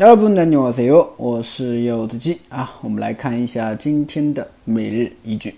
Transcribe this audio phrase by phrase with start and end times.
[0.00, 1.14] 여러분 안녕하세요.
[1.16, 2.78] 我是柚子鸡啊。
[2.82, 5.54] 我们来看一下今天的每日一句。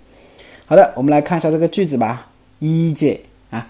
[0.67, 2.29] 好的，我们来看一下这个句子吧。
[2.61, 3.19] 이제
[3.51, 3.67] 啊，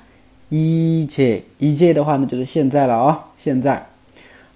[0.51, 3.87] 이제이제的话呢，就是现在了哦，现在。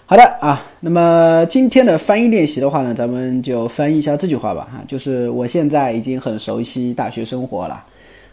[0.07, 7.83] 好的啊，那么今天的翻译练习的话呢，咱们就翻译一下这句话吧哈，就是我现在已经很熟悉大学生活了，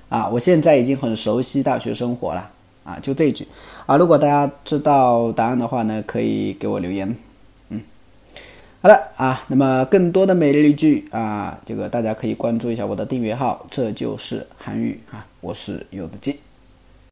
[0.10, 2.50] 啊，我现在已经很熟悉大学生活了
[2.84, 3.48] 啊，就这句。
[3.86, 7.16] 啊，如果大家知道答案的话呢，可以给我留言，
[7.70, 7.80] 嗯，
[8.82, 16.38] 好的啊，那么更多的每日一句啊，这个大家可以关注一下我的订阅号，这就是韩语啊，我是柚子鸡。